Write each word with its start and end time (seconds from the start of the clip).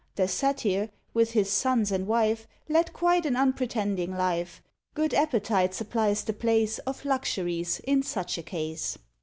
The 0.15 0.27
Satyr, 0.27 0.89
with 1.13 1.33
his 1.33 1.51
sons 1.51 1.91
and 1.91 2.07
wife, 2.07 2.47
Led 2.67 2.91
quite 2.91 3.23
an 3.27 3.35
unpretending 3.35 4.11
life: 4.15 4.59
Good 4.95 5.13
appetite 5.13 5.75
supplies 5.75 6.23
the 6.23 6.33
place 6.33 6.79
Of 6.89 7.05
luxuries 7.05 7.79
in 7.81 8.01
such 8.01 8.39
a 8.39 8.41
case. 8.41 8.97